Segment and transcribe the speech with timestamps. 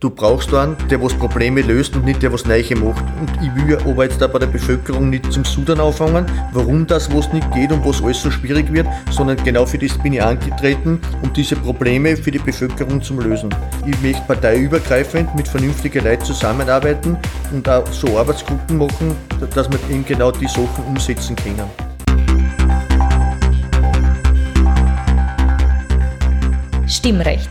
[0.00, 3.02] Du brauchst einen, der was Probleme löst und nicht der was Neiche macht.
[3.18, 7.12] Und ich will aber jetzt da bei der Bevölkerung nicht zum Sudern auffangen, warum das
[7.12, 10.22] was nicht geht und was alles so schwierig wird, sondern genau für das bin ich
[10.22, 13.52] angetreten, um diese Probleme für die Bevölkerung zu lösen.
[13.88, 17.18] Ich möchte parteiübergreifend mit vernünftigen Leuten zusammenarbeiten
[17.52, 19.16] und auch so Arbeitsgruppen machen,
[19.52, 21.68] dass wir eben genau die Sachen umsetzen können.
[26.86, 27.50] Stimmrecht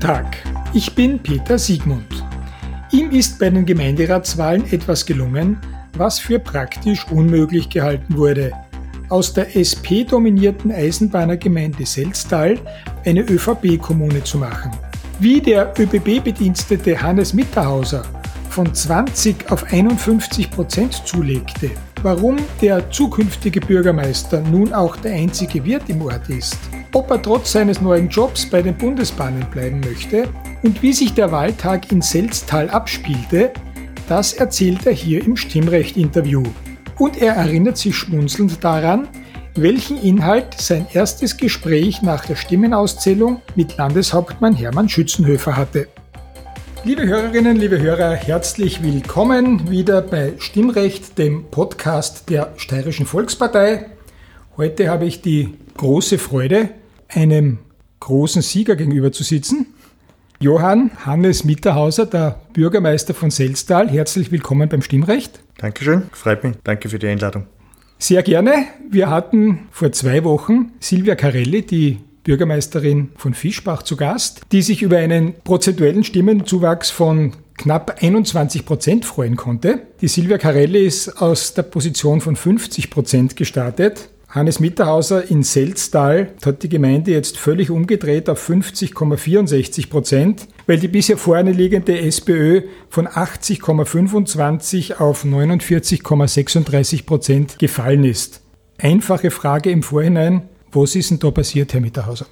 [0.00, 0.36] Guten Tag,
[0.72, 2.24] ich bin Peter Siegmund.
[2.90, 5.58] Ihm ist bei den Gemeinderatswahlen etwas gelungen,
[5.94, 8.50] was für praktisch unmöglich gehalten wurde.
[9.10, 12.58] Aus der SP-dominierten Eisenbahnergemeinde Selztal
[13.04, 14.70] eine ÖVP-Kommune zu machen.
[15.18, 18.02] Wie der ÖBB-Bedienstete Hannes Mitterhauser
[18.48, 25.90] von 20 auf 51 Prozent zulegte, warum der zukünftige Bürgermeister nun auch der einzige Wirt
[25.90, 26.56] im Ort ist
[26.92, 30.28] ob er trotz seines neuen Jobs bei den Bundesbahnen bleiben möchte
[30.62, 33.52] und wie sich der Wahltag in Selztal abspielte,
[34.08, 36.42] das erzählt er hier im Stimmrecht-Interview.
[36.98, 39.08] Und er erinnert sich schmunzelnd daran,
[39.54, 45.88] welchen Inhalt sein erstes Gespräch nach der Stimmenauszählung mit Landeshauptmann Hermann Schützenhöfer hatte.
[46.82, 53.86] Liebe Hörerinnen, liebe Hörer, herzlich willkommen wieder bei Stimmrecht, dem Podcast der Steirischen Volkspartei.
[54.56, 56.70] Heute habe ich die große Freude,
[57.12, 57.58] einem
[58.00, 59.66] großen Sieger gegenüber zu sitzen.
[60.38, 65.40] Johann Hannes Mitterhauser, der Bürgermeister von Selztal, herzlich willkommen beim Stimmrecht.
[65.58, 66.54] Dankeschön, freut mich.
[66.64, 67.46] Danke für die Einladung.
[67.98, 68.64] Sehr gerne.
[68.88, 74.80] Wir hatten vor zwei Wochen Silvia Carelli, die Bürgermeisterin von Fischbach, zu Gast, die sich
[74.80, 79.82] über einen prozentuellen Stimmenzuwachs von knapp 21 Prozent freuen konnte.
[80.00, 86.32] Die Silvia Carelli ist aus der Position von 50 Prozent gestartet Hannes Mitterhauser in Selztal
[86.44, 92.62] hat die Gemeinde jetzt völlig umgedreht auf 50,64 Prozent, weil die bisher vorne liegende SPÖ
[92.88, 98.40] von 80,25 auf 49,36 Prozent gefallen ist.
[98.78, 102.26] Einfache Frage im Vorhinein, was ist denn da passiert, Herr Mitterhauser?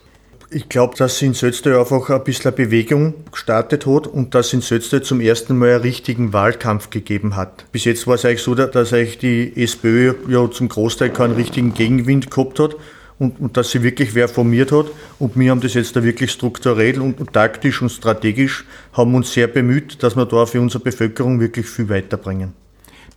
[0.50, 5.03] Ich glaube, dass in Sötzte einfach ein bisschen Bewegung gestartet hat und dass in Sötzte
[5.03, 7.70] zum ersten Mal einen richtigen Wahlkampf gegeben hat.
[7.70, 11.75] Bis jetzt war es eigentlich so, dass eigentlich die SPÖ ja zum Großteil keinen richtigen
[11.75, 12.76] Gegenwind gehabt hat
[13.19, 14.86] und, und dass sie wirklich wer formiert hat.
[15.19, 19.30] Und wir haben das jetzt da wirklich strukturell und, und taktisch und strategisch haben uns
[19.32, 22.54] sehr bemüht, dass wir da für unsere Bevölkerung wirklich viel weiterbringen.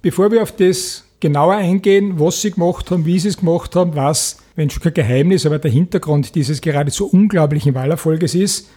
[0.02, 3.96] Bevor wir auf das genauer eingehen, was Sie gemacht haben, wie Sie es gemacht haben,
[3.96, 8.70] was wenn schon kein Geheimnis, aber der Hintergrund dieses gerade so unglaublichen Wahlerfolges ist,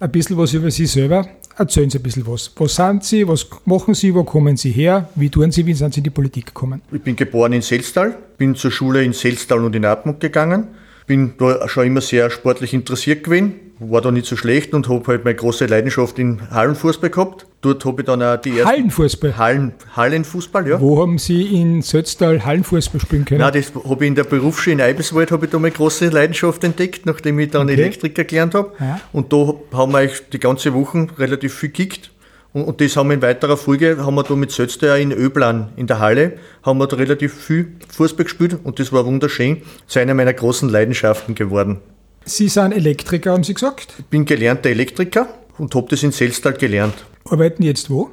[0.00, 1.26] ein bisschen was über Sie selber.
[1.56, 2.52] Erzählen Sie ein bisschen was.
[2.56, 5.94] Was sind Sie, was machen Sie, wo kommen Sie her, wie tun Sie, wie sind
[5.94, 6.82] Sie in die Politik gekommen?
[6.92, 10.68] Ich bin geboren in Selztal, bin zur Schule in Selztal und in Atmung gegangen,
[11.06, 15.04] bin da schon immer sehr sportlich interessiert gewesen, war da nicht so schlecht und habe
[15.08, 17.46] halt meine große Leidenschaft in Hallenfußball gehabt.
[17.60, 18.68] Dort habe ich dann auch die ersten...
[18.68, 19.36] Hallenfußball?
[19.36, 20.80] Hallen, Hallenfußball, ja.
[20.80, 23.40] Wo haben Sie in Sötztal Hallenfußball spielen können?
[23.40, 26.62] Nein, das habe ich in der Berufsschule in Eibeswald habe ich da meine große Leidenschaft
[26.62, 27.80] entdeckt, nachdem ich dann okay.
[27.80, 28.72] Elektriker gelernt habe.
[28.78, 29.00] Ja.
[29.12, 32.10] Und da haben wir eigentlich die ganze Woche relativ viel gekickt.
[32.52, 35.70] Und, und das haben wir in weiterer Folge, haben wir da mit Sötztal in Öblan
[35.76, 39.62] in der Halle, haben wir da relativ viel Fußball gespielt und das war wunderschön.
[39.86, 41.80] Das ist eine meiner großen Leidenschaften geworden.
[42.26, 43.94] Sie sind Elektriker, haben Sie gesagt?
[43.98, 46.94] Ich bin gelernter Elektriker und habe das in Selstall gelernt.
[47.26, 48.10] Arbeiten jetzt wo?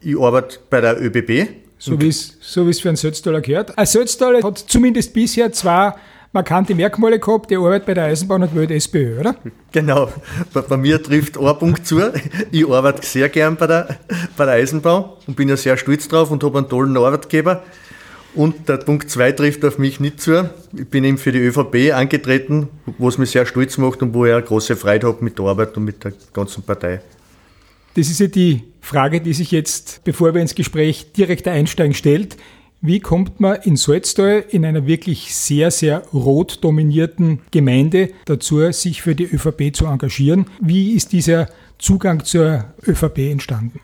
[0.00, 1.48] Ich arbeite bei der ÖBB.
[1.78, 3.76] So wie es so für einen Sötztaler gehört.
[3.78, 5.92] Ein Sötztaler hat zumindest bisher zwei
[6.32, 7.50] markante Merkmale gehabt.
[7.50, 9.36] Die Arbeit bei der Eisenbahn und wählt SPÖ, oder?
[9.70, 10.12] Genau.
[10.52, 12.00] Bei, bei, mir trifft ein Punkt zu.
[12.50, 13.96] Ich arbeite sehr gern bei der,
[14.36, 17.62] bei der Eisenbahn und bin ja sehr stolz drauf und habe einen tollen Arbeitgeber.
[18.34, 20.48] Und der Punkt 2 trifft auf mich nicht zu.
[20.74, 22.68] Ich bin eben für die ÖVP angetreten,
[22.98, 25.76] was mich sehr stolz macht und wo ich eine große Freude habe mit der Arbeit
[25.76, 27.02] und mit der ganzen Partei.
[27.94, 32.38] Das ist ja die Frage, die sich jetzt, bevor wir ins Gespräch direkt einsteigen, stellt.
[32.80, 39.02] Wie kommt man in Salztal, in einer wirklich sehr, sehr rot dominierten Gemeinde, dazu, sich
[39.02, 40.46] für die ÖVP zu engagieren?
[40.60, 41.48] Wie ist dieser
[41.78, 43.78] Zugang zur ÖVP entstanden?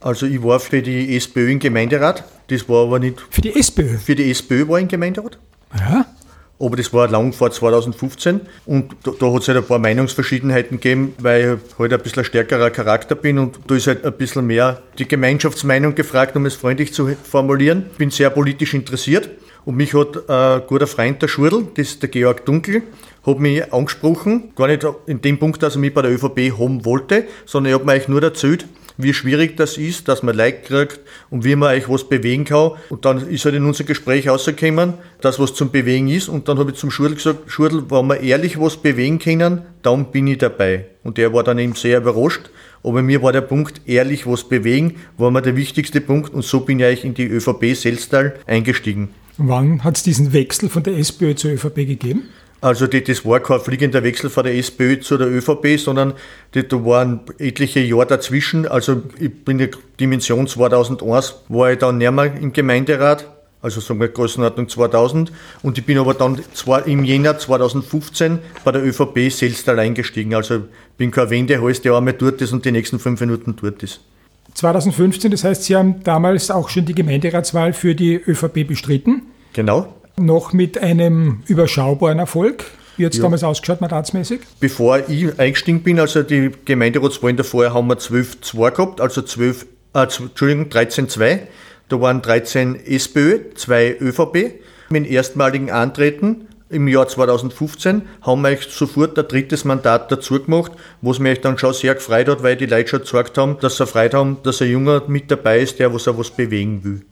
[0.00, 3.20] Also ich war für die SPÖ im Gemeinderat, das war aber nicht...
[3.30, 3.96] Für die SPÖ?
[3.98, 5.38] Für die SPÖ war ich im Gemeinderat.
[5.78, 6.04] Ja.
[6.58, 10.78] aber das war lang vor 2015 und da, da hat es halt ein paar Meinungsverschiedenheiten
[10.78, 14.46] gegeben, weil ich halt ein bisschen stärkerer Charakter bin und da ist halt ein bisschen
[14.46, 17.86] mehr die Gemeinschaftsmeinung gefragt, um es freundlich zu formulieren.
[17.92, 19.30] Ich bin sehr politisch interessiert
[19.64, 22.82] und mich hat ein guter Freund, der Schurdel, das ist der Georg Dunkel,
[23.24, 26.84] hat mich angesprochen, gar nicht in dem Punkt, dass er mich bei der ÖVP haben
[26.84, 28.66] wollte, sondern er hat mir eigentlich nur erzählt,
[29.02, 31.00] wie schwierig das ist, dass man Like kriegt
[31.30, 32.72] und wie man euch was bewegen kann.
[32.88, 36.28] Und dann ist halt in unser Gespräch rausgekommen, dass was zum Bewegen ist.
[36.28, 40.10] Und dann habe ich zum Schurdel gesagt, Schurdel, wenn wir ehrlich was bewegen können, dann
[40.10, 40.86] bin ich dabei.
[41.02, 42.50] Und der war dann eben sehr überrascht.
[42.82, 46.32] Aber mir war der Punkt, ehrlich was bewegen, war mir der wichtigste Punkt.
[46.32, 49.10] Und so bin ich eigentlich in die ÖVP Selstal eingestiegen.
[49.36, 52.28] Wann hat es diesen Wechsel von der SPÖ zur ÖVP gegeben?
[52.60, 56.12] Also die, das war kein fliegender Wechsel von der SPÖ zu der ÖVP, sondern
[56.54, 58.68] die, da waren etliche Jahre dazwischen.
[58.68, 63.26] Also ich bin in der Dimension 2001, war ich dann näher mehr im Gemeinderat,
[63.62, 65.32] also sagen wir Größenordnung 2000.
[65.62, 70.34] Und ich bin aber dann zwar im Jänner 2015 bei der ÖVP selbst allein gestiegen.
[70.34, 70.64] Also
[70.98, 74.00] bin kein Wendehals, der einmal dort ist und die nächsten fünf Minuten dort ist.
[74.52, 79.22] 2015, das heißt, Sie haben damals auch schon die Gemeinderatswahl für die ÖVP bestritten.
[79.52, 82.64] Genau noch mit einem überschaubaren Erfolg.
[82.96, 83.24] Wie hat es ja.
[83.24, 84.40] damals ausgeschaut, mandatsmäßig?
[84.60, 90.02] Bevor ich eingestiegen bin, also die Gemeinderatswahlen davor, haben wir 12-2 gehabt, also 12, äh,
[90.02, 91.40] Entschuldigung, 13-2.
[91.88, 94.60] Da waren 13 SPÖ, 2 ÖVP.
[94.90, 100.72] Mit dem erstmaligen Antreten im Jahr 2015 haben wir sofort ein drittes Mandat dazu gemacht,
[101.02, 103.82] was mich dann schon sehr gefreut hat, weil die Leute schon gesagt haben, dass sie
[103.82, 107.02] erfreut haben, dass ein Junger mit dabei ist, der was auch was bewegen will.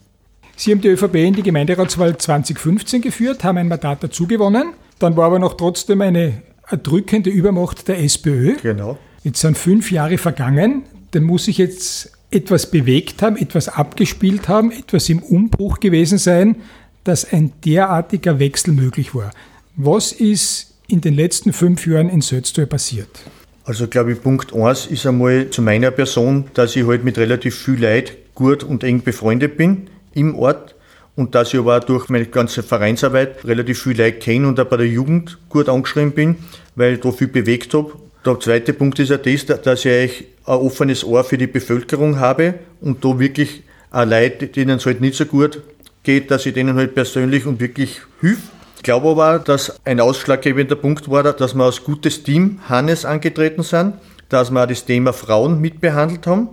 [0.61, 4.73] Sie haben die ÖVP in die Gemeinderatswahl 2015 geführt, haben ein Mandat dazu gewonnen.
[4.99, 8.57] Dann war aber noch trotzdem eine erdrückende Übermacht der SPÖ.
[8.61, 8.99] Genau.
[9.23, 10.83] Jetzt sind fünf Jahre vergangen.
[11.13, 16.57] Dann muss sich jetzt etwas bewegt haben, etwas abgespielt haben, etwas im Umbruch gewesen sein,
[17.05, 19.31] dass ein derartiger Wechsel möglich war.
[19.77, 23.21] Was ist in den letzten fünf Jahren in Sötztal passiert?
[23.63, 27.55] Also glaube ich, Punkt 1 ist einmal zu meiner Person, dass ich halt mit relativ
[27.55, 29.87] viel Leid gut und eng befreundet bin
[30.19, 30.75] im Ort
[31.19, 34.77] und dass ich aber durch meine ganze Vereinsarbeit relativ viel Leute kenne und auch bei
[34.77, 36.37] der Jugend gut angeschrieben bin,
[36.77, 37.93] weil ich da viel bewegt habe.
[38.25, 42.55] Der zweite Punkt ist ja das, dass ich ein offenes Ohr für die Bevölkerung habe
[42.81, 45.61] und da wirklich auch Leute, denen es halt nicht so gut
[46.05, 48.39] geht, dass ich denen halt persönlich und wirklich hilf.
[48.77, 53.65] Ich glaube aber, dass ein ausschlaggebender Punkt war, dass wir als gutes Team Hannes angetreten
[53.65, 53.95] sind,
[54.29, 56.49] dass wir auch das Thema Frauen mitbehandelt haben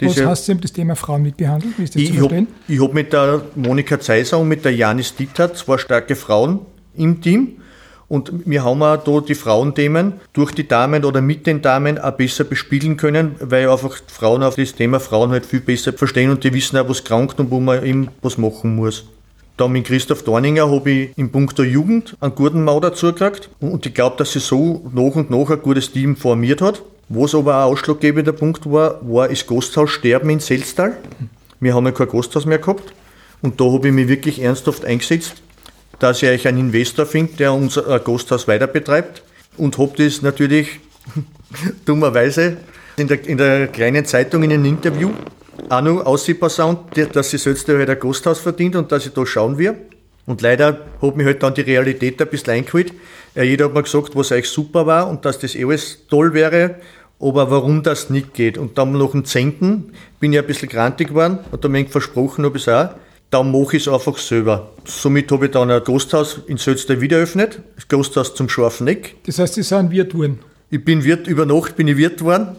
[0.00, 1.78] was ja, heißt, Sie haben das Thema Frauen mitbehandelt?
[1.78, 2.46] Wie ist das ich zu verstehen?
[2.50, 6.60] Hab, ich habe mit der Monika Zeiser und mit der Janis Dieter zwei starke Frauen
[6.96, 7.56] im Team.
[8.08, 12.12] Und wir haben auch da die Frauenthemen durch die Damen oder mit den Damen auch
[12.12, 16.42] besser bespielen können, weil einfach Frauen auf das Thema Frauen halt viel besser verstehen und
[16.42, 19.04] die wissen auch, was krankt und wo man eben was machen muss.
[19.58, 23.50] Da mit Christoph Dorninger habe ich im Punkt der Jugend einen guten Mau dazu gekriegt
[23.60, 26.80] und ich glaube, dass sie so nach und nach ein gutes Team formiert hat.
[27.08, 30.96] Was aber ein ausschlaggebender Punkt war, war das Gasthaussterben in Selztal.
[31.58, 32.92] Wir haben ja kein Gasthaus mehr gehabt.
[33.40, 35.36] Und da habe ich mich wirklich ernsthaft eingesetzt,
[35.98, 39.22] dass ich einen Investor finde, der unser Gasthaus weiter betreibt.
[39.56, 40.80] Und habe das natürlich
[41.86, 42.58] dummerweise
[42.96, 45.10] in der, in der kleinen Zeitung in einem Interview
[45.68, 49.58] auch noch ausgeposaunt, dass sie Selztal halt ein Gasthaus verdient und dass ich da schauen
[49.58, 49.74] will.
[50.26, 52.92] Und leider hat mich halt dann die Realität ein bisschen eingeholt.
[53.34, 56.76] Jeder hat mir gesagt, was eigentlich super war und dass das alles toll wäre
[57.20, 58.58] aber warum das nicht geht.
[58.58, 59.92] Und dann noch am 10.
[60.20, 62.90] bin ich ein bisschen grantig geworden und da mir versprochen habe ich es auch,
[63.30, 64.70] dann mache ich es einfach selber.
[64.84, 69.16] Somit habe ich dann ein Gasthaus in Sölzter wieder eröffnet, das Gasthaus zum scharfen Eck.
[69.26, 70.38] Das heißt, Sie sind Wirt geworden?
[70.70, 72.56] Ich bin Wirt, über Nacht bin ich Wirt geworden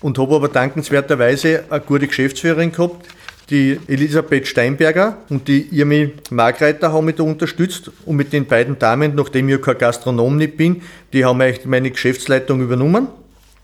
[0.00, 3.06] und habe aber dankenswerterweise eine gute Geschäftsführerin gehabt,
[3.50, 8.78] die Elisabeth Steinberger und die Irmi Margreiter haben mich da unterstützt und mit den beiden
[8.78, 13.08] Damen, nachdem ich kein Gastronom nicht bin, die haben meine Geschäftsleitung übernommen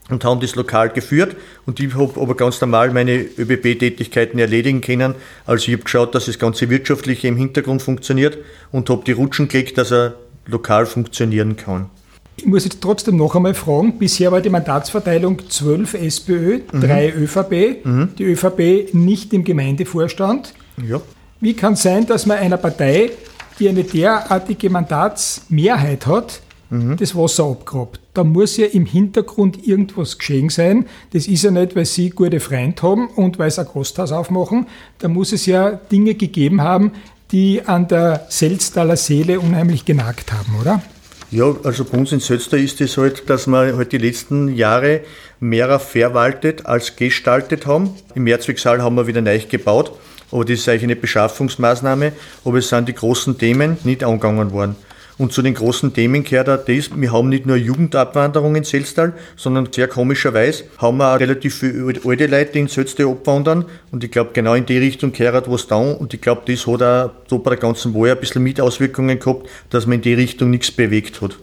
[0.08, 1.36] und haben das Lokal geführt
[1.66, 5.14] und ich habe aber ganz normal meine ÖBB-Tätigkeiten erledigen können.
[5.46, 8.38] Also ich habe geschaut, dass das ganze Wirtschaftliche im Hintergrund funktioniert
[8.72, 10.14] und habe die Rutschen gelegt, dass er
[10.46, 11.90] lokal funktionieren kann.
[12.36, 16.80] Ich muss jetzt trotzdem noch einmal fragen, bisher war die Mandatsverteilung 12 SPÖ, mhm.
[16.80, 18.08] 3 ÖVP, mhm.
[18.16, 20.54] die ÖVP nicht im Gemeindevorstand.
[20.88, 21.00] Ja.
[21.40, 23.10] Wie kann es sein, dass man einer Partei,
[23.58, 26.96] die eine derartige Mandatsmehrheit hat, mhm.
[26.96, 28.00] das Wasser abgrabt.
[28.14, 30.86] Da muss ja im Hintergrund irgendwas geschehen sein.
[31.12, 34.66] Das ist ja nicht, weil Sie gute Freunde haben und weil Sie ein Gasthaus aufmachen.
[34.98, 36.92] Da muss es ja Dinge gegeben haben,
[37.32, 40.82] die an der Selztaler Seele unheimlich genagt haben, oder?
[41.30, 45.02] Ja, also bei uns in Sötzter ist es halt, dass wir halt die letzten Jahre
[45.40, 47.90] mehr verwaltet als gestaltet haben.
[48.14, 49.92] Im Mehrzwecksaal haben wir wieder neu gebaut,
[50.32, 52.12] aber das ist eigentlich eine Beschaffungsmaßnahme,
[52.46, 54.76] aber es sind die großen Themen nicht angegangen worden.
[55.18, 59.14] Und zu den großen Themen gehört auch das, wir haben nicht nur Jugendabwanderung in Selztal,
[59.36, 63.64] sondern sehr komischerweise haben wir auch relativ viele alte Leute, die in Selztal abwandern.
[63.90, 65.76] Und ich glaube, genau in die Richtung gehört was da.
[65.76, 69.18] Und ich glaube, das hat auch so bei der ganzen Wahl ein bisschen mit Auswirkungen
[69.18, 71.36] gehabt, dass man in die Richtung nichts bewegt hat.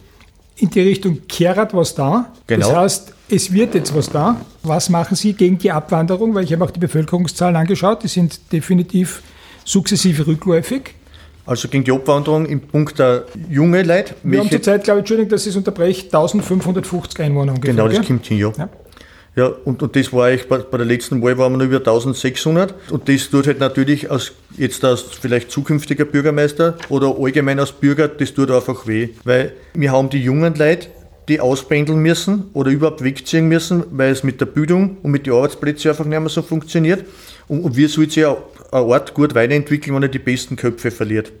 [0.56, 2.32] In die Richtung kehrt was da.
[2.46, 2.68] Genau.
[2.68, 4.40] Das heißt, es wird jetzt was da.
[4.62, 6.34] Was machen Sie gegen die Abwanderung?
[6.34, 9.22] Weil ich habe auch die Bevölkerungszahlen angeschaut, die sind definitiv
[9.66, 10.94] sukzessive rückläufig.
[11.46, 14.14] Also gegen die Abwanderung im Punkt der junge Leute.
[14.24, 17.74] Wir haben zurzeit, glaube ich, Entschuldigung, dass ich es unterbreche, 1550 Einwohner ungefähr.
[17.74, 18.52] Genau, das kommt hin, ja.
[18.58, 18.68] ja.
[19.36, 21.76] Ja, und, und das war eigentlich bei, bei der letzten Wahl waren wir noch über
[21.76, 27.70] 1600 und das tut halt natürlich als jetzt als vielleicht zukünftiger Bürgermeister oder allgemein als
[27.72, 30.88] Bürger, das tut einfach weh, weil wir haben die jungen Leute,
[31.28, 35.34] die auspendeln müssen oder überhaupt wegziehen müssen, weil es mit der Bildung und mit den
[35.34, 37.04] Arbeitsplätzen einfach nicht mehr so funktioniert.
[37.46, 38.24] Und, und wie soll sich
[38.72, 41.32] ein Ort gut weiterentwickeln, wenn er die besten Köpfe verliert?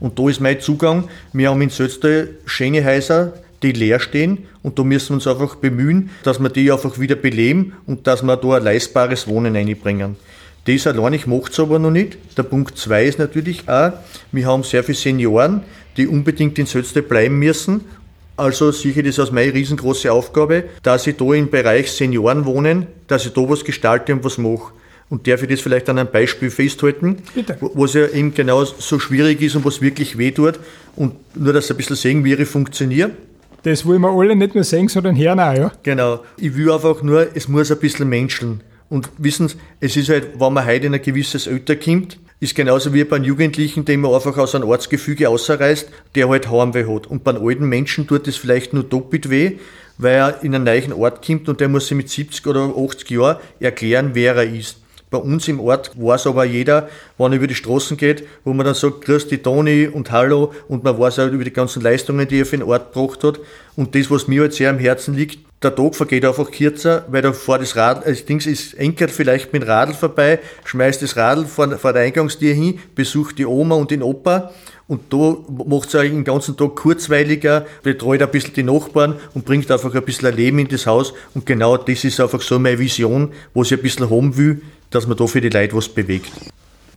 [0.00, 1.08] Und da ist mein Zugang.
[1.32, 5.56] Wir haben in Sötztal schöne Häuser, die leer stehen und da müssen wir uns einfach
[5.56, 10.16] bemühen, dass wir die einfach wieder beleben und dass wir da ein leistbares Wohnen einbringen.
[10.66, 12.18] Das allein macht es aber noch nicht.
[12.36, 13.92] Der Punkt 2 ist natürlich auch,
[14.32, 15.62] wir haben sehr viele Senioren,
[15.96, 17.82] die unbedingt in Sötztal bleiben müssen
[18.36, 23.26] also sicher das als meine riesengroße Aufgabe, dass ich da im Bereich Senioren wohnen, dass
[23.26, 24.72] ich da was gestalte und was mache.
[25.10, 27.56] Und darf ich das vielleicht an einem Beispiel festhalten, Bitte.
[27.60, 30.58] was ja eben genau so schwierig ist und was wirklich weh tut.
[30.96, 33.10] Und nur, dass Sie ein bisschen sehen, wie ich funktioniere.
[33.62, 35.72] Das wollen wir alle nicht nur sehen, sondern hören auch, ja?
[35.82, 36.20] Genau.
[36.36, 38.62] Ich will einfach nur, es muss ein bisschen menscheln.
[38.88, 42.54] Und wissen Sie, es ist halt, wenn man heute in ein gewisses Alter kommt, ist
[42.54, 46.84] genauso wie bei einem Jugendlichen, der man einfach aus einem Ortsgefüge ausreißt, der halt Heimweh
[46.84, 47.06] hat.
[47.06, 49.52] Und bei einem alten Menschen tut es vielleicht nur doppelt weh,
[49.96, 53.10] weil er in einen neuen Ort kommt und der muss sich mit 70 oder 80
[53.10, 54.76] Jahren erklären, wer er ist.
[55.14, 58.66] Bei uns im Ort weiß aber jeder, wenn er über die Straßen geht, wo man
[58.66, 62.26] dann sagt, grüß die Toni und hallo und man weiß auch über die ganzen Leistungen,
[62.26, 63.38] die er für den Ort gebracht hat.
[63.76, 67.22] Und das, was mir halt sehr am Herzen liegt, der Tag vergeht einfach kürzer, weil
[67.22, 71.16] da vor das Rad, das Ding ist, enkert vielleicht mit dem Radl vorbei, schmeißt das
[71.16, 74.50] Radl vor, vor der Eingangstür hin, besucht die Oma und den Opa
[74.86, 79.70] und da macht es den ganzen Tag kurzweiliger, betreut ein bisschen die Nachbarn und bringt
[79.70, 81.14] einfach ein bisschen ein Leben in das Haus.
[81.34, 84.60] Und genau das ist einfach so meine Vision, was ich ein bisschen haben will,
[84.94, 86.32] dass man da für die Leute was bewegt.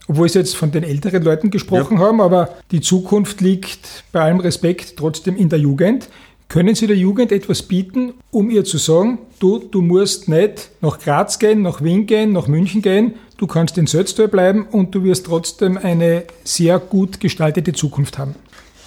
[0.08, 2.06] Obwohl Sie jetzt von den älteren Leuten gesprochen ja.
[2.06, 6.08] haben, aber die Zukunft liegt bei allem Respekt trotzdem in der Jugend.
[6.48, 10.98] Können Sie der Jugend etwas bieten, um ihr zu sagen, du, du musst nicht nach
[11.00, 15.04] Graz gehen, nach Wien gehen, nach München gehen, du kannst in Sötztal bleiben und du
[15.04, 18.36] wirst trotzdem eine sehr gut gestaltete Zukunft haben?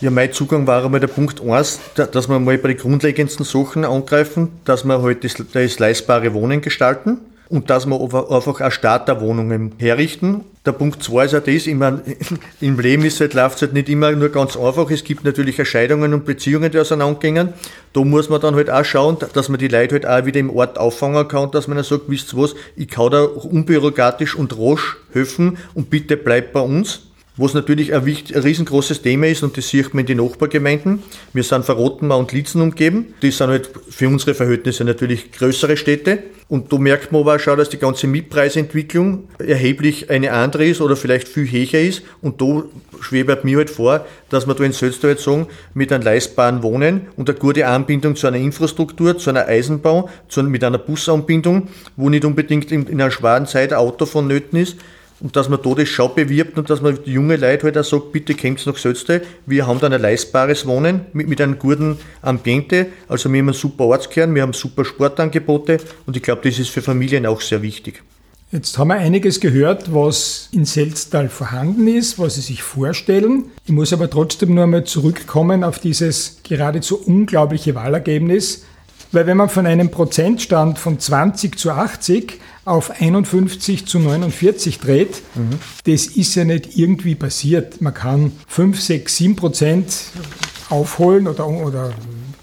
[0.01, 3.85] Ja, mein Zugang war einmal der Punkt 1, dass wir mal bei den grundlegendsten Sachen
[3.85, 7.19] angreifen, dass wir halt das, das leistbare Wohnen gestalten
[7.51, 10.45] und dass wir einfach auch Starterwohnungen herrichten.
[10.65, 12.01] Der Punkt zwei ist ja das, ich meine,
[12.61, 14.89] im Leben ist halt, läuft es halt nicht immer nur ganz einfach.
[14.91, 17.53] Es gibt natürlich Erscheidungen und Beziehungen, die auseinandergehen.
[17.93, 20.51] Da muss man dann halt auch schauen, dass man die Leute halt auch wieder im
[20.51, 24.57] Ort auffangen kann, dass man dann sagt, wisst ihr was, ich kann da unbürokratisch und
[24.57, 29.43] rasch helfen und bitte bleibt bei uns was natürlich ein, wichtig, ein riesengroßes Thema ist
[29.43, 31.03] und das sieht man in den Nachbargemeinden.
[31.33, 33.15] Wir sind von Rottenmau und Litzen umgeben.
[33.23, 36.23] Die sind halt für unsere Verhältnisse natürlich größere Städte.
[36.49, 40.81] Und da merkt man aber auch schon, dass die ganze Mietpreisentwicklung erheblich eine andere ist
[40.81, 42.03] oder vielleicht viel höher ist.
[42.23, 42.65] Und da
[43.01, 47.03] schwebt mir halt vor, dass wir da in Sötztal jetzt sagen, mit einem leistbaren Wohnen
[47.17, 52.09] und eine gute Anbindung zu einer Infrastruktur, zu einer Eisenbahn, zu, mit einer Busanbindung, wo
[52.09, 54.77] nicht unbedingt in, in einer schweren Zeit ein Auto vonnöten ist,
[55.21, 58.13] und dass man da das schon bewirbt und dass man junge Leute halt auch sagt,
[58.13, 62.87] bitte kommt nach Sötzte, wir haben da ein leistbares Wohnen mit, mit einem guten Ambiente,
[63.09, 66.71] also wir haben einen super Ortskern, wir haben super Sportangebote und ich glaube, das ist
[66.71, 68.03] für Familien auch sehr wichtig.
[68.53, 73.45] Jetzt haben wir einiges gehört, was in Selztal vorhanden ist, was Sie sich vorstellen.
[73.65, 78.65] Ich muss aber trotzdem nur einmal zurückkommen auf dieses geradezu unglaubliche Wahlergebnis,
[79.13, 85.23] weil wenn man von einem Prozentstand von 20 zu 80 auf 51 zu 49 dreht,
[85.35, 85.59] mhm.
[85.85, 87.81] das ist ja nicht irgendwie passiert.
[87.81, 89.87] Man kann 5, 6, 7 Prozent
[90.69, 91.93] aufholen oder, oder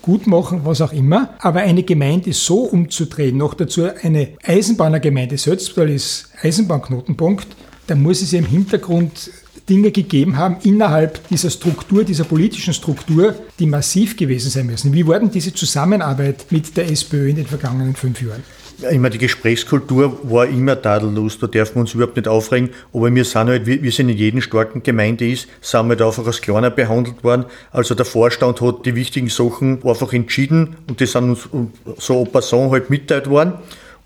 [0.02, 1.36] gut machen, was auch immer.
[1.40, 7.48] Aber eine Gemeinde so umzudrehen, noch dazu eine Eisenbahnergemeinde, Sötztal ist Eisenbahnknotenpunkt,
[7.88, 9.32] da muss es im Hintergrund
[9.70, 14.94] Dinge gegeben haben innerhalb dieser Struktur, dieser politischen Struktur, die massiv gewesen sein müssen.
[14.94, 18.44] Wie war denn diese Zusammenarbeit mit der SPÖ in den vergangenen fünf Jahren?
[18.92, 23.26] Immer die Gesprächskultur war immer tadellos, da dürfen wir uns überhaupt nicht aufregen, aber wir
[23.26, 26.70] sind halt, wie es in jedem starken Gemeinde ist, sind wir halt einfach als kleiner
[26.70, 27.46] behandelt worden.
[27.72, 31.50] Also der Vorstand hat die wichtigen Sachen einfach entschieden und die sind uns
[31.98, 33.54] so en passant halt mitteilt worden.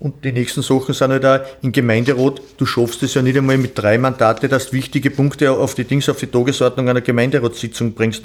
[0.02, 3.56] Und die nächsten Sachen sind halt auch im Gemeinderat, du schaffst es ja nicht einmal
[3.56, 7.92] mit drei Mandate, dass du wichtige Punkte auf die Dings, auf die Tagesordnung einer Gemeinderatssitzung
[7.92, 8.24] bringst.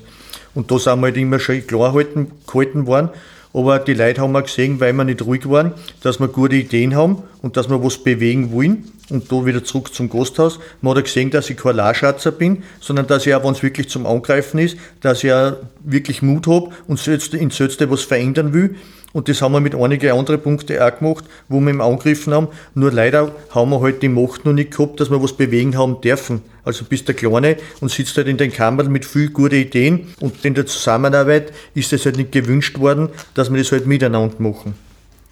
[0.56, 3.10] Und da sind wir halt immer schon klar gehalten, gehalten worden.
[3.54, 6.96] Aber die Leute haben auch gesehen, weil wir nicht ruhig waren, dass wir gute Ideen
[6.96, 8.92] haben und dass wir was bewegen wollen.
[9.12, 10.60] Und da wieder zurück zum Gasthaus.
[10.82, 13.88] Man hat gesehen, dass ich kein Larschatzer bin, sondern dass ich auch, wenn es wirklich
[13.88, 15.54] zum Angreifen ist, dass ich auch
[15.84, 18.76] wirklich Mut habe und in Sötzte was verändern will.
[19.14, 22.48] Und das haben wir mit einigen anderen Punkten auch gemacht, wo wir im angegriffen haben.
[22.76, 26.02] Nur leider haben wir halt die Macht noch nicht gehabt, dass wir was bewegen haben
[26.02, 26.42] dürfen.
[26.64, 30.44] Also bist der Kleine und sitzt halt in den Kammern mit viel guten Ideen und
[30.44, 34.76] in der Zusammenarbeit ist es halt nicht gewünscht worden, dass wir das halt miteinander machen.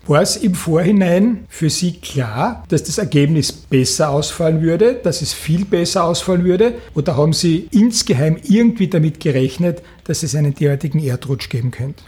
[0.07, 5.33] War es im Vorhinein für Sie klar, dass das Ergebnis besser ausfallen würde, dass es
[5.33, 6.75] viel besser ausfallen würde?
[6.93, 12.03] Oder haben Sie insgeheim irgendwie damit gerechnet, dass es einen derartigen Erdrutsch geben könnte?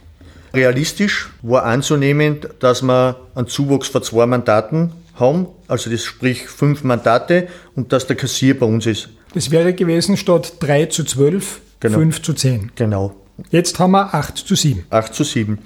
[0.54, 6.84] Realistisch war anzunehmen, dass wir einen Zuwachs von zwei Mandaten haben, also das sprich fünf
[6.84, 9.10] Mandate und dass der Kassier bei uns ist.
[9.34, 11.98] Das wäre gewesen statt 3 zu 12, genau.
[12.00, 12.72] 5 zu 10.
[12.76, 13.16] Genau.
[13.52, 14.86] Jetzt haben wir 8 zu 7.
[14.90, 15.60] 8 zu 7.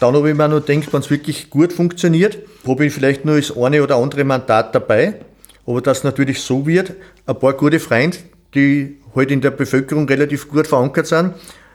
[0.00, 3.36] Dann habe ich mir noch gedacht, wenn es wirklich gut funktioniert, habe ich vielleicht nur
[3.36, 5.20] das eine oder andere Mandat dabei.
[5.66, 6.92] Aber dass es natürlich so wird,
[7.26, 8.18] ein paar gute Freunde,
[8.54, 11.34] die halt in der Bevölkerung relativ gut verankert sind,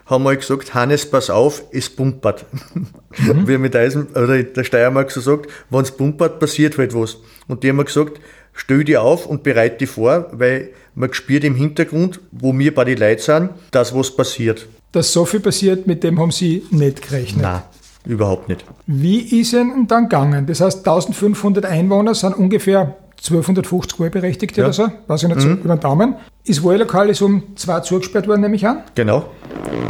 [0.09, 2.45] haben mal gesagt, Hannes, pass auf, es pumpert.
[2.73, 3.47] Mhm.
[3.47, 7.17] Wie mit Eisen, oder der Steiermark so sagt, wenn es pumpert, passiert halt was.
[7.47, 8.19] Und die haben mir gesagt,
[8.53, 12.85] stell dich auf und bereite dich vor, weil man spürt im Hintergrund, wo wir bei
[12.85, 14.67] den Leuten sind, dass was passiert.
[14.91, 17.43] Dass so viel passiert, mit dem haben Sie nicht gerechnet?
[17.43, 17.61] Nein.
[18.05, 18.65] Überhaupt nicht.
[18.87, 20.47] Wie ist Ihnen dann gegangen?
[20.47, 24.67] Das heißt, 1500 Einwohner sind ungefähr 1250 Wahlberechtigte ja.
[24.67, 25.41] oder so, weiß ich nicht, mhm.
[25.41, 26.15] so über den Daumen.
[26.47, 28.83] Das Wahllokal ist um zwei zugesperrt worden, nehme ich an.
[28.95, 29.29] Genau.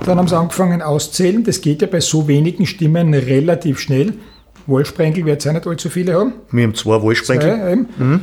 [0.05, 1.43] Dann haben sie angefangen auszählen.
[1.43, 4.13] Das geht ja bei so wenigen Stimmen relativ schnell.
[4.65, 6.33] Wahlsprengel wird es ja nicht allzu viele haben.
[6.51, 7.59] Wir haben zwei Wahlsprengel.
[7.59, 8.21] Zwei, mhm.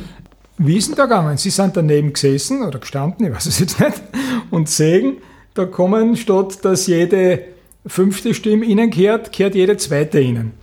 [0.57, 1.37] Wie ist denn da gegangen?
[1.37, 4.01] Sie sind daneben gesessen oder gestanden, ich weiß es jetzt nicht,
[4.49, 5.17] und sehen,
[5.53, 7.43] da kommen statt dass jede
[7.85, 10.53] fünfte Stimme ihnen kehrt, kehrt jede zweite ihnen.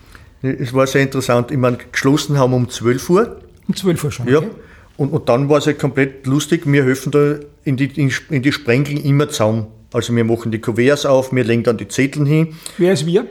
[0.43, 1.51] Es war sehr interessant.
[1.51, 3.41] Ich meine, geschlossen haben um 12 Uhr.
[3.69, 4.29] Um 12 Uhr schon.
[4.29, 4.39] Ja.
[4.39, 4.51] Okay.
[4.97, 6.63] Und, und dann war es halt komplett lustig.
[6.67, 9.67] Wir helfen da in die, in, in die Sprengeln immer zusammen.
[9.93, 12.57] Also wir machen die Kuverts auf, wir legen dann die Zettel hin.
[12.79, 13.27] Wer ist wir?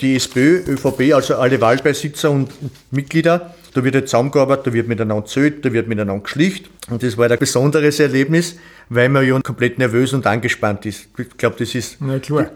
[0.00, 2.50] Die SPÖ, ÖVP, also alle Wahlbeisitzer und
[2.90, 3.54] Mitglieder.
[3.74, 6.70] Da wird jetzt zusammengearbeitet, da wird miteinander gezählt, da wird miteinander geschlicht.
[6.90, 8.56] Und das war ein besonderes Erlebnis,
[8.88, 11.08] weil man ja komplett nervös und angespannt ist.
[11.18, 11.98] Ich glaube, das ist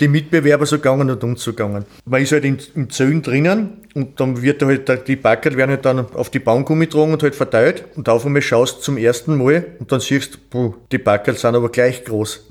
[0.00, 1.84] die Mitbewerber so gegangen und uns so gegangen.
[2.04, 5.84] Man ist halt in, im Zöhn drinnen und dann wird halt, die Packerl werden halt
[5.84, 7.84] dann auf die Baumgummi getragen und halt verteilt.
[7.96, 11.54] Und auf einmal schaust du zum ersten Mal und dann siehst du, die Packerl sind
[11.54, 12.46] aber gleich groß.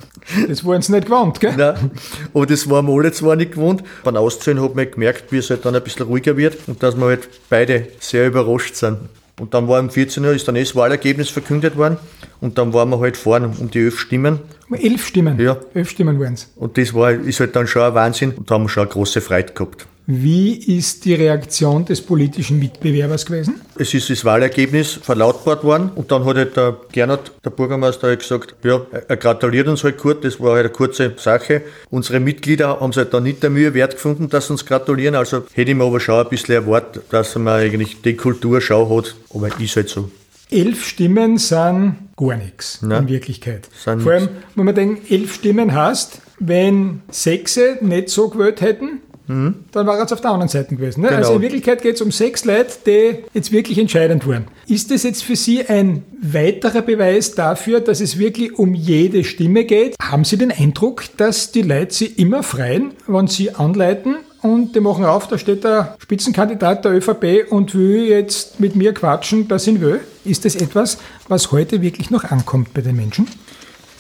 [0.48, 1.54] Das waren sie nicht gewohnt, gell?
[1.56, 1.92] Nein,
[2.34, 3.84] aber das waren wir alle zwar nicht gewohnt.
[4.04, 6.96] Beim Auszählen hat man gemerkt, wie es halt dann ein bisschen ruhiger wird und dass
[6.96, 8.98] wir halt beide sehr überrascht sind.
[9.40, 11.98] Und dann war um 14 Uhr ist dann das Wahlergebnis verkündet worden
[12.42, 14.40] und dann waren wir halt vorne um die elf Stimmen.
[14.70, 15.40] Um elf Stimmen?
[15.40, 15.58] Ja.
[15.74, 16.52] Elf Stimmen waren es.
[16.56, 18.92] Und das war, ist halt dann schon ein Wahnsinn und da haben wir schon eine
[18.92, 19.88] große Freude gehabt.
[20.12, 23.62] Wie ist die Reaktion des politischen Mitbewerbers gewesen?
[23.78, 28.22] Es ist das Wahlergebnis verlautbart worden und dann hat halt der Gernot, der Bürgermeister, halt
[28.22, 31.62] gesagt, ja, er gratuliert uns halt kurz, das war halt eine kurze Sache.
[31.92, 35.14] Unsere Mitglieder haben es halt da nicht der Mühe wert gefunden, dass sie uns gratulieren,
[35.14, 39.16] also hätte ich mir aber schon ein bisschen erwartet, dass man eigentlich die Kulturschau hat,
[39.32, 40.10] aber ist halt so.
[40.50, 43.70] Elf Stimmen sind gar nichts in Wirklichkeit.
[43.84, 49.56] Vor allem, wenn man denkt, elf Stimmen hast, wenn sechs nicht so gewählt hätten, Mhm.
[49.72, 51.02] Dann war es auf der anderen Seite gewesen.
[51.02, 51.10] Ne?
[51.10, 51.20] Genau.
[51.20, 54.48] Also in Wirklichkeit geht es um sechs Leute, die jetzt wirklich entscheidend waren.
[54.68, 59.66] Ist das jetzt für Sie ein weiterer Beweis dafür, dass es wirklich um jede Stimme
[59.66, 59.96] geht?
[60.02, 64.80] Haben Sie den Eindruck, dass die Leute Sie immer freien, wenn Sie anleiten und die
[64.80, 69.68] machen auf, da steht der Spitzenkandidat der ÖVP und will jetzt mit mir quatschen, das
[69.68, 70.00] in Wö.
[70.26, 73.28] Ist das etwas, was heute wirklich noch ankommt bei den Menschen?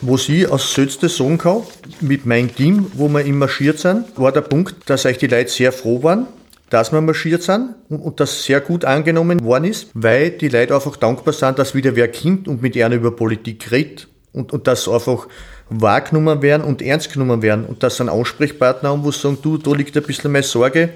[0.01, 1.63] Was ich aus Sötzte sagen kann,
[1.99, 5.49] mit meinem Team, wo wir immer marschiert sind, war der Punkt, dass euch die Leute
[5.49, 6.27] sehr froh waren,
[6.69, 10.73] dass wir marschiert sind und, und das sehr gut angenommen worden ist, weil die Leute
[10.73, 14.67] einfach dankbar sind, dass wieder wer kommt und mit ihnen über Politik redet und, und
[14.67, 15.27] dass einfach
[15.69, 19.57] wahrgenommen werden und ernst genommen werden und dass einen Ansprechpartner haben, wo sie sagen, du,
[19.57, 20.91] da liegt ein bisschen mehr Sorge,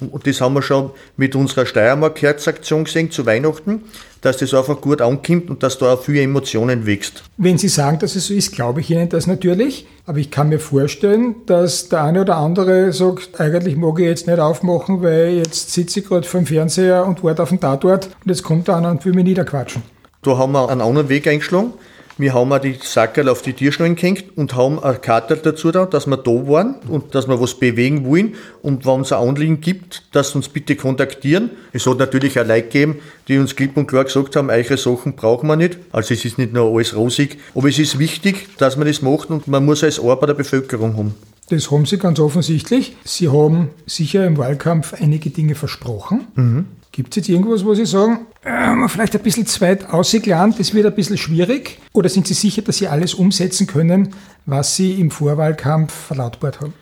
[0.00, 3.82] und das haben wir schon mit unserer Steiermark-Herzaktion gesehen zu Weihnachten,
[4.20, 7.22] dass das einfach gut ankommt und dass da auch viele Emotionen wächst.
[7.38, 9.86] Wenn Sie sagen, dass es so ist, glaube ich Ihnen das natürlich.
[10.04, 14.26] Aber ich kann mir vorstellen, dass der eine oder andere sagt, eigentlich mag ich jetzt
[14.26, 18.06] nicht aufmachen, weil jetzt sitze ich gerade vor dem Fernseher und warte auf den Tatort
[18.06, 19.82] und jetzt kommt der andere und will mich niederquatschen.
[20.22, 21.72] Da haben wir einen anderen Weg eingeschlagen.
[22.18, 25.84] Wir haben auch die Sackerl auf die Tierschnallen gehängt und haben eine Karte dazu da,
[25.84, 28.36] dass wir da waren und dass wir was bewegen wollen.
[28.62, 31.50] Und wenn es ein Anliegen gibt, dass uns bitte kontaktieren.
[31.74, 35.14] Es hat natürlich auch Leute gegeben, die uns klipp und klar gesagt haben, eure Sachen
[35.14, 35.76] brauchen wir nicht.
[35.92, 37.36] Also es ist nicht nur alles rosig.
[37.54, 40.34] Aber es ist wichtig, dass man das macht und man muss als Ohr bei der
[40.34, 41.14] Bevölkerung haben.
[41.50, 42.96] Das haben Sie ganz offensichtlich.
[43.04, 46.26] Sie haben sicher im Wahlkampf einige Dinge versprochen.
[46.34, 46.64] Mhm.
[46.96, 50.72] Gibt es jetzt irgendwas, wo Sie sagen, äh, vielleicht ein bisschen zu weit ausgeplant, das
[50.72, 51.78] wird ein bisschen schwierig?
[51.92, 54.14] Oder sind Sie sicher, dass Sie alles umsetzen können,
[54.46, 56.72] was Sie im Vorwahlkampf verlautbart haben?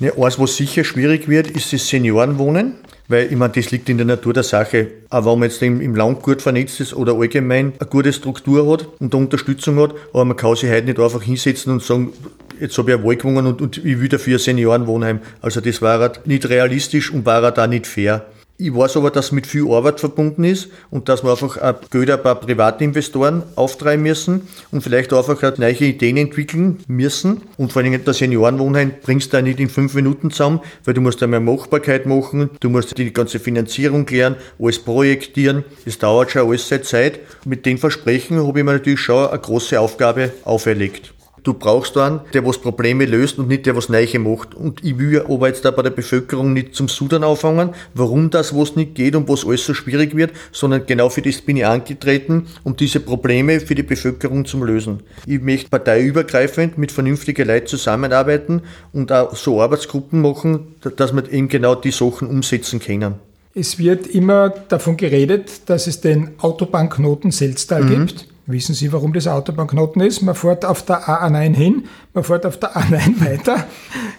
[0.00, 2.74] Ja, eins, was sicher schwierig wird, ist das Seniorenwohnen.
[3.08, 4.88] Weil ich meine, das liegt in der Natur der Sache.
[5.08, 8.70] Aber wenn man jetzt im, im Land gut vernetzt ist oder allgemein eine gute Struktur
[8.70, 12.12] hat und eine Unterstützung hat, aber man kann sich heute nicht einfach hinsetzen und sagen,
[12.60, 15.20] jetzt habe ich eine Wahl gewonnen und, und ich will dafür ein Seniorenwohnheim.
[15.40, 18.26] Also das war halt nicht realistisch und war halt auch nicht fair.
[18.56, 22.08] Ich weiß aber, dass mit viel Arbeit verbunden ist und dass wir einfach auch Geld
[22.08, 27.42] ein paar Privatinvestoren auftreiben müssen und vielleicht einfach auch neue Ideen entwickeln müssen.
[27.56, 31.00] Und vor allem der Seniorenwohnheim bringst du auch nicht in fünf Minuten zusammen, weil du
[31.00, 35.64] musst einmal Machbarkeit machen, du musst die ganze Finanzierung klären, alles projektieren.
[35.84, 37.18] Das dauert schon alles seit Zeit.
[37.44, 41.13] Mit den Versprechen habe ich mir natürlich schon eine große Aufgabe auferlegt.
[41.44, 44.54] Du brauchst einen, der was Probleme löst und nicht der was Neiche macht.
[44.54, 48.56] Und ich will aber jetzt da bei der Bevölkerung nicht zum Sudern auffangen, warum das
[48.56, 51.66] was nicht geht und was alles so schwierig wird, sondern genau für das bin ich
[51.66, 55.00] angetreten, um diese Probleme für die Bevölkerung zu lösen.
[55.26, 58.62] Ich möchte parteiübergreifend mit vernünftigen Leuten zusammenarbeiten
[58.94, 63.16] und auch so Arbeitsgruppen machen, dass wir eben genau die Sachen umsetzen können.
[63.54, 68.06] Es wird immer davon geredet, dass es den Autobahnknoten Selztal mhm.
[68.06, 68.33] gibt.
[68.46, 70.20] Wissen Sie, warum das Autobahnknoten ist?
[70.20, 73.64] Man fährt auf der A9 hin, man fährt auf der A9 weiter.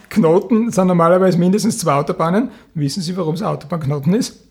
[0.09, 2.49] Knoten sind normalerweise mindestens zwei Autobahnen.
[2.73, 4.41] Wissen Sie, warum es Autobahnknoten ist?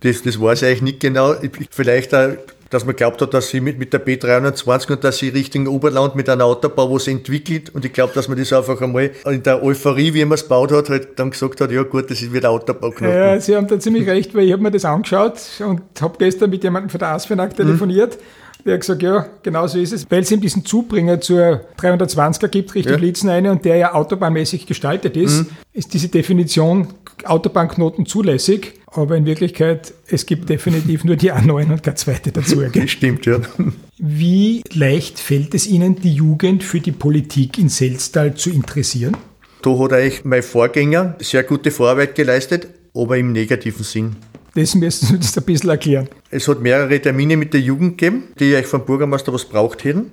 [0.00, 1.34] Das, das weiß ich eigentlich nicht genau.
[1.70, 2.30] Vielleicht auch,
[2.70, 6.16] dass man glaubt hat, dass sie mit, mit der B320 und dass sie Richtung Oberland
[6.16, 7.68] mit einer Autobahn was entwickelt.
[7.74, 10.72] Und ich glaube, dass man das einfach einmal in der Euphorie, wie man es gebaut
[10.72, 13.14] hat, halt dann gesagt hat, ja gut, das ist wieder Autobahnknoten.
[13.14, 16.48] Ja, Sie haben da ziemlich recht, weil ich habe mir das angeschaut und habe gestern
[16.48, 18.16] mit jemandem von der ASFINAG telefoniert.
[18.16, 21.62] Mhm der hat gesagt, ja, genau so ist es, weil es eben diesen Zubringer zur
[21.80, 22.98] 320er gibt Richtung ja.
[22.98, 25.46] Lietzen eine und der ja autobahnmäßig gestaltet ist, mhm.
[25.72, 26.88] ist diese Definition
[27.24, 32.62] Autobahnknoten zulässig, aber in Wirklichkeit, es gibt definitiv nur die A9 und keine zweite dazu.
[32.86, 33.40] Stimmt, ja.
[33.98, 39.16] Wie leicht fällt es Ihnen, die Jugend für die Politik in Selztal zu interessieren?
[39.62, 44.16] Da hat eigentlich mein Vorgänger sehr gute Vorarbeit geleistet, aber im negativen Sinn.
[44.54, 46.08] Das müssen Sie uns ein bisschen erklären.
[46.30, 50.12] Es hat mehrere Termine mit der Jugend gegeben, die euch vom Bürgermeister was braucht hätten.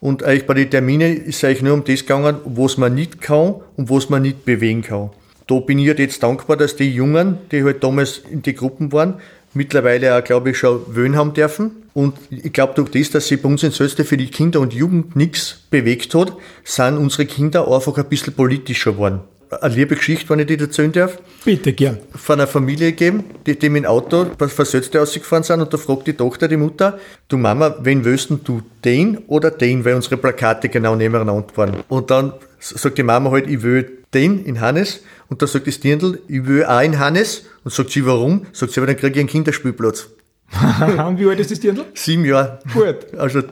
[0.00, 3.20] Und eigentlich bei den Terminen ist es eigentlich nur um das gegangen, was man nicht
[3.20, 5.10] kann und was man nicht bewegen kann.
[5.46, 8.92] Da bin ich halt jetzt dankbar, dass die Jungen, die halt damals in die Gruppen
[8.92, 9.14] waren,
[9.54, 11.70] mittlerweile auch, glaube ich, schon wählen haben dürfen.
[11.94, 14.74] Und ich glaube, durch das, dass sich bei uns in Söste für die Kinder und
[14.74, 20.28] Jugend nichts bewegt hat, sind unsere Kinder einfach ein bisschen politischer geworden eine liebe Geschichte,
[20.28, 21.18] wenn ich die erzählen darf.
[21.44, 21.98] Bitte, gern.
[22.14, 26.06] Von einer Familie gegeben, die, die mit dem Auto Versetzte ausgefahren sind und da fragt
[26.06, 30.68] die Tochter die Mutter, du Mama, wen willst du den oder den, weil unsere Plakate
[30.68, 31.76] genau nebeneinander waren.
[31.88, 35.80] Und dann sagt die Mama halt, ich will den in Hannes und da sagt das
[35.80, 38.46] Dirndl, ich will auch in Hannes und sagt sie, warum?
[38.52, 40.08] Sagt sie, aber dann kriege ich einen Kinderspielplatz.
[41.06, 41.84] und wie alt ist das Dirndl?
[41.94, 42.58] Sieben Jahre.
[42.72, 43.14] Gut.
[43.18, 43.42] Also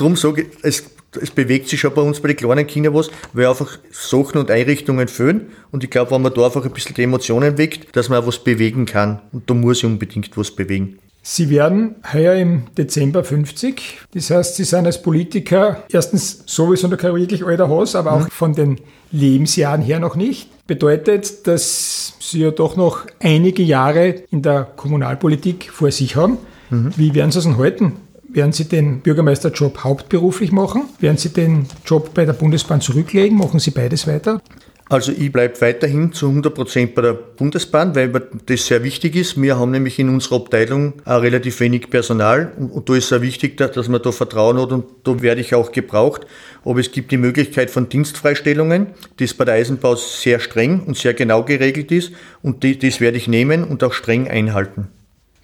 [0.00, 0.84] Darum sage ich, es,
[1.20, 4.50] es bewegt sich schon bei uns bei den kleinen Kindern was, weil einfach Sachen und
[4.50, 5.48] Einrichtungen fehlen.
[5.72, 8.26] Und ich glaube, wenn man da einfach ein bisschen die Emotionen weckt, dass man auch
[8.26, 9.20] was bewegen kann.
[9.32, 10.98] Und da muss ich unbedingt was bewegen.
[11.22, 14.00] Sie werden heuer im Dezember 50.
[14.14, 18.24] Das heißt, Sie sind als Politiker erstens sowieso noch kein wirklich alter Haus, aber auch
[18.24, 18.30] mhm.
[18.30, 18.80] von den
[19.12, 20.48] Lebensjahren her noch nicht.
[20.66, 26.38] Bedeutet, dass Sie ja doch noch einige Jahre in der Kommunalpolitik vor sich haben.
[26.70, 26.92] Mhm.
[26.96, 27.96] Wie werden Sie es denn halten?
[28.32, 30.84] Werden Sie den Bürgermeisterjob hauptberuflich machen?
[31.00, 33.36] Werden Sie den Job bei der Bundesbahn zurücklegen?
[33.36, 34.40] Machen Sie beides weiter?
[34.88, 38.10] Also ich bleibe weiterhin zu 100 Prozent bei der Bundesbahn, weil
[38.46, 39.40] das sehr wichtig ist.
[39.40, 43.22] Wir haben nämlich in unserer Abteilung auch relativ wenig Personal und, und da ist sehr
[43.22, 46.26] wichtig, dass man da Vertrauen hat und da werde ich auch gebraucht.
[46.64, 48.88] Aber es gibt die Möglichkeit von Dienstfreistellungen,
[49.18, 52.12] das bei der Eisenbahn sehr streng und sehr genau geregelt ist
[52.42, 54.88] und die, das werde ich nehmen und auch streng einhalten.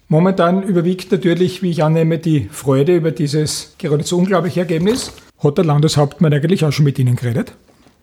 [0.09, 5.11] Momentan überwiegt natürlich, wie ich annehme, die Freude über dieses geradezu unglaubliche Ergebnis.
[5.43, 7.53] Hat der Landeshauptmann eigentlich auch schon mit Ihnen geredet?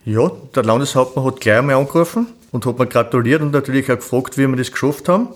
[0.04, 4.36] Ja, der Landeshauptmann hat gleich einmal angerufen und hat mir gratuliert und natürlich auch gefragt,
[4.36, 5.28] wie wir das geschafft haben.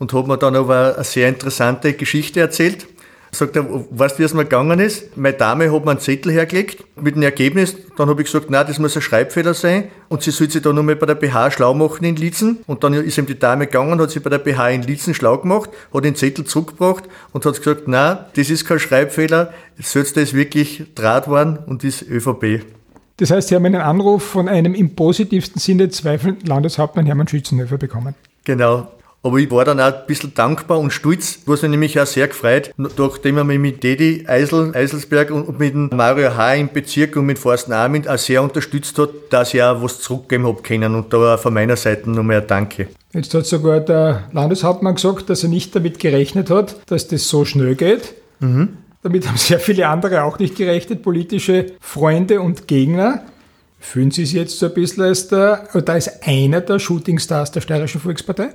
[0.00, 2.86] Und hat mir dann aber eine sehr interessante Geschichte erzählt.
[3.30, 5.16] Sagt er, weißt du, wie es mir gegangen ist?
[5.16, 7.76] Meine Dame hat mir einen Zettel hergelegt mit dem Ergebnis.
[7.96, 9.84] Dann habe ich gesagt, nein, das muss ein Schreibfehler sein.
[10.08, 12.58] Und sie soll sich da nochmal bei der BH schlau machen in Lietzen.
[12.66, 15.38] Und dann ist ihm die Dame gegangen, hat sie bei der BH in Lietzen schlau
[15.38, 19.52] gemacht, hat den Zettel zurückgebracht und hat gesagt, nein, das ist kein Schreibfehler.
[19.76, 22.62] Jetzt das wirklich Draht waren und ist ÖVP.
[23.18, 27.76] Das heißt, Sie haben einen Anruf von einem im positivsten Sinne zweifelnden Landeshauptmann Hermann Schützenhöfer
[27.76, 28.14] bekommen.
[28.44, 28.88] Genau.
[29.22, 32.28] Aber ich war dann auch ein bisschen dankbar und stolz, was mich nämlich auch sehr
[32.28, 36.54] gefreut, nachdem wir mich mit Dedi Eisel, Eiselsberg und mit Mario H.
[36.54, 40.46] im Bezirk und mit Forsten Armin auch sehr unterstützt hat, dass ich auch was zurückgeben
[40.46, 40.94] habe können.
[40.94, 42.88] Und da war von meiner Seite nochmal ein Danke.
[43.12, 47.44] Jetzt hat sogar der Landeshauptmann gesagt, dass er nicht damit gerechnet hat, dass das so
[47.44, 48.14] schnell geht.
[48.38, 48.76] Mhm.
[49.02, 53.22] Damit haben sehr viele andere auch nicht gerechnet, politische Freunde und Gegner.
[53.80, 57.60] Fühlen Sie sich jetzt so ein bisschen als, der, oder als einer der Shootingstars der
[57.60, 58.50] Steirischen Volkspartei?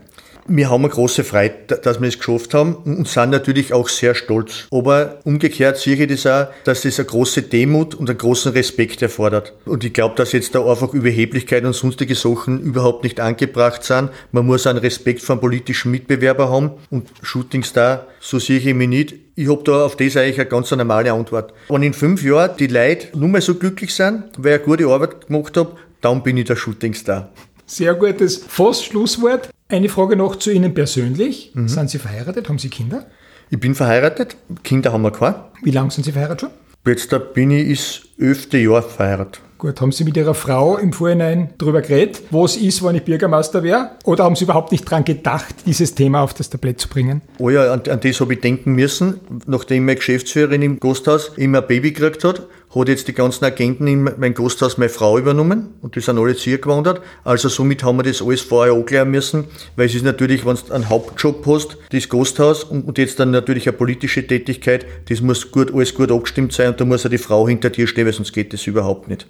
[0.47, 4.13] Wir haben eine große Freude, dass wir es geschafft haben und sind natürlich auch sehr
[4.13, 4.67] stolz.
[4.71, 9.01] Aber umgekehrt sehe ich das auch, dass das eine große Demut und einen großen Respekt
[9.01, 9.53] erfordert.
[9.65, 14.09] Und ich glaube, dass jetzt da einfach Überheblichkeit und sonstige Sachen überhaupt nicht angebracht sind.
[14.33, 18.89] Man muss einen Respekt vor einem politischen Mitbewerber haben und Shootingstar, so sehe ich mich
[18.89, 19.15] nicht.
[19.35, 21.53] Ich habe da auf das eigentlich eine ganz normale Antwort.
[21.69, 24.87] Wenn in fünf Jahren die Leute nur mal so glücklich sind, weil ich eine gute
[24.87, 27.31] Arbeit gemacht habe, dann bin ich der Shootingstar.
[27.65, 29.52] Sehr gutes fast Schlusswort.
[29.73, 31.49] Eine Frage noch zu Ihnen persönlich.
[31.55, 31.67] Mhm.
[31.67, 32.47] Sind Sie verheiratet?
[32.47, 33.07] Haben Sie Kinder?
[33.49, 34.37] Ich bin verheiratet.
[34.63, 35.45] Kinder haben wir keine.
[35.63, 36.49] Wie lange sind Sie verheiratet schon?
[36.85, 39.41] Jetzt da bin ich das elfte Jahr verheiratet.
[39.57, 43.63] Gut, haben Sie mit Ihrer Frau im Vorhinein darüber geredet, was ist, wenn ich Bürgermeister
[43.63, 43.91] wäre?
[44.03, 47.21] Oder haben Sie überhaupt nicht daran gedacht, dieses Thema auf das Tablett zu bringen?
[47.39, 51.61] Oh ja, an, an das habe ich denken müssen, nachdem meine Geschäftsführerin im Gasthaus immer
[51.61, 52.43] ein Baby gekriegt hat
[52.75, 56.35] hat jetzt die ganzen Agenten in mein Gasthaus meine Frau übernommen und die sind alle
[56.35, 57.01] zu ihr gewandert.
[57.23, 60.73] Also somit haben wir das alles vorher anklären müssen, weil es ist natürlich, wenn du
[60.73, 65.73] einen Hauptjob hast, das Gasthaus und jetzt dann natürlich eine politische Tätigkeit, das muss gut,
[65.73, 68.33] alles gut abgestimmt sein und da muss auch die Frau hinter dir stehen, weil sonst
[68.33, 69.27] geht das überhaupt nicht.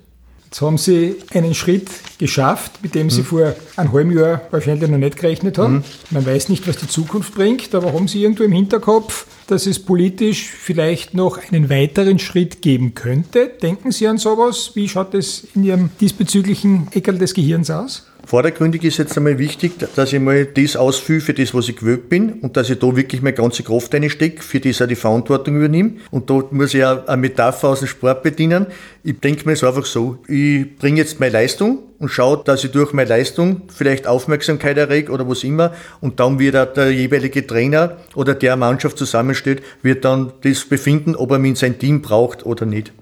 [0.53, 1.89] Jetzt haben Sie einen Schritt
[2.19, 3.25] geschafft, mit dem Sie mhm.
[3.25, 5.77] vor einem halben Jahr wahrscheinlich noch nicht gerechnet haben.
[5.77, 5.83] Mhm.
[6.11, 9.79] Man weiß nicht, was die Zukunft bringt, aber haben Sie irgendwo im Hinterkopf, dass es
[9.79, 13.49] politisch vielleicht noch einen weiteren Schritt geben könnte?
[13.63, 14.73] Denken Sie an sowas?
[14.75, 18.05] Wie schaut es in Ihrem diesbezüglichen Eckerl des Gehirns aus?
[18.25, 22.07] Vordergründig ist jetzt einmal wichtig, dass ich mal das ausfühle für das, was ich gewöhnt
[22.07, 25.57] bin und dass ich da wirklich meine ganze Kraft reinstecke, für das auch die Verantwortung
[25.57, 25.95] übernehme.
[26.09, 28.67] Und da muss ich auch eine Metapher aus dem Sport bedienen.
[29.03, 32.71] Ich denke mir es einfach so, ich bringe jetzt meine Leistung und schaue, dass ich
[32.71, 37.45] durch meine Leistung vielleicht Aufmerksamkeit errege oder was immer und dann wird auch der jeweilige
[37.45, 42.01] Trainer oder der Mannschaft zusammensteht, wird dann das befinden, ob er mich in sein Team
[42.01, 42.93] braucht oder nicht.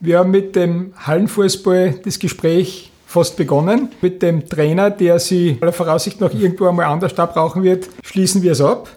[0.00, 3.90] Wir haben mit dem Hallenfußball das Gespräch fast begonnen.
[4.02, 8.42] Mit dem Trainer, der Sie aller Voraussicht noch irgendwo einmal anders da brauchen wird, schließen
[8.42, 8.90] wir es ab.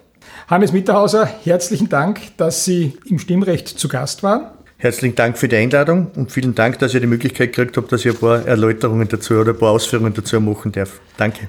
[0.47, 4.47] Hannes Mitterhauser, herzlichen Dank, dass Sie im Stimmrecht zu Gast waren.
[4.77, 8.05] Herzlichen Dank für die Einladung und vielen Dank, dass ich die Möglichkeit gekriegt habe, dass
[8.05, 10.99] ich ein paar Erläuterungen dazu oder ein paar Ausführungen dazu machen darf.
[11.17, 11.47] Danke.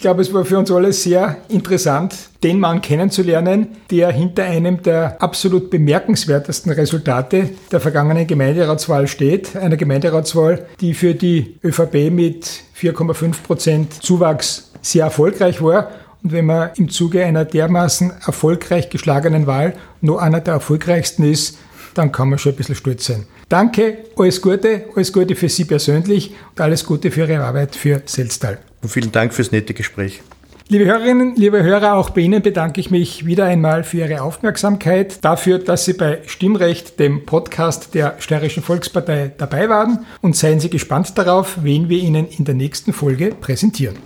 [0.00, 4.82] Ich glaube, es war für uns alle sehr interessant, den Mann kennenzulernen, der hinter einem
[4.82, 9.54] der absolut bemerkenswertesten Resultate der vergangenen Gemeinderatswahl steht.
[9.56, 12.46] Einer Gemeinderatswahl, die für die ÖVP mit
[12.80, 15.90] 4,5 Prozent Zuwachs sehr erfolgreich war.
[16.22, 21.58] Und wenn man im Zuge einer dermaßen erfolgreich geschlagenen Wahl nur einer der erfolgreichsten ist,
[21.92, 23.26] dann kann man schon ein bisschen stolz sein.
[23.50, 28.00] Danke, alles Gute, alles Gute für Sie persönlich und alles Gute für Ihre Arbeit für
[28.06, 28.58] Selztal.
[28.80, 30.22] Und vielen Dank fürs nette Gespräch.
[30.68, 35.24] Liebe Hörerinnen, liebe Hörer, auch bei Ihnen bedanke ich mich wieder einmal für Ihre Aufmerksamkeit,
[35.24, 40.70] dafür, dass Sie bei Stimmrecht, dem Podcast der Steirischen Volkspartei, dabei waren und seien Sie
[40.70, 43.96] gespannt darauf, wen wir Ihnen in der nächsten Folge präsentieren.